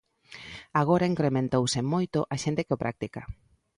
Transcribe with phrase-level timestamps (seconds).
[0.81, 3.21] Agora incrementouse moito a xente que o practica.